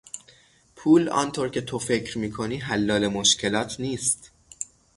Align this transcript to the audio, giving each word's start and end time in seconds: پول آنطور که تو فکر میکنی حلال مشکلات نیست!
پول 0.75 1.09
آنطور 1.09 1.49
که 1.49 1.61
تو 1.61 1.79
فکر 1.79 2.17
میکنی 2.17 2.57
حلال 2.57 3.07
مشکلات 3.07 3.79
نیست! 3.79 4.31